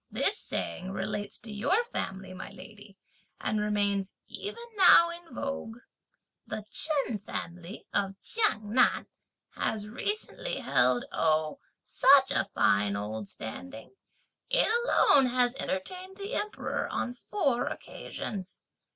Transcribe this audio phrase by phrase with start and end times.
[0.09, 2.97] This saying relates to your family, my lady,
[3.39, 5.77] and remains even now in vogue.
[6.47, 9.05] The Chen family of Chiang Nan
[9.51, 13.93] has recently held, oh such a fine old standing!
[14.49, 18.57] it alone has entertained the Emperor on four occasions!